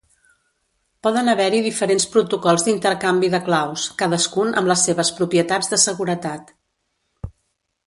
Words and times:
Poden 1.07 1.27
haver-hi 1.33 1.59
diferents 1.65 2.07
protocols 2.15 2.65
d"intercanvi 2.69 3.29
de 3.35 3.41
claus, 3.51 3.85
cadascun 4.01 4.57
amb 4.63 4.73
les 4.73 4.89
seves 4.89 5.15
propietats 5.21 5.73
de 5.75 5.83
seguretat. 5.87 6.53